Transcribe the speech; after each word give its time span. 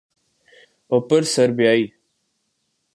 اپر 0.91 1.21
سربیائی 1.23 1.85